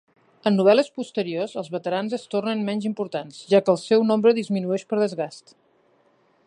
En 0.49 0.55
novel·les 0.59 0.87
posteriors, 0.99 1.51
els 1.63 1.69
veterans 1.75 2.15
es 2.19 2.25
tornen 2.31 2.65
menys 2.71 2.89
importants, 2.91 3.39
ja 3.53 3.63
que 3.67 3.73
el 3.75 3.81
seu 3.83 4.09
nombre 4.13 4.35
disminueix 4.39 4.87
per 4.93 5.03
desgast. 5.05 5.55